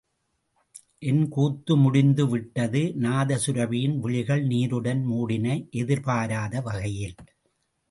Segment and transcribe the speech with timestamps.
[1.01, 2.81] என் கூத்து முடிந்து விட்டது!...
[3.01, 5.47] நாதசுரபியின் விழிகள் நீருடன் மூடின,
[5.77, 7.17] எதிர்பாராத வகையில்!